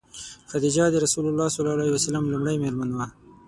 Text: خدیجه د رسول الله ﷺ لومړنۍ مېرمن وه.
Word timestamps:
خدیجه 0.51 0.85
د 0.91 0.95
رسول 1.05 1.25
الله 1.29 1.47
ﷺ 1.57 2.15
لومړنۍ 2.23 2.55
مېرمن 2.63 2.89
وه. 2.93 3.07